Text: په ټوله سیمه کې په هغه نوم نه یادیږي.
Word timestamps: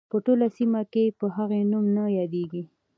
په 0.11 0.17
ټوله 0.25 0.47
سیمه 0.57 0.81
کې 0.93 1.15
په 1.19 1.25
هغه 1.35 1.57
نوم 1.71 1.85
نه 1.95 2.03
یادیږي. 2.17 2.63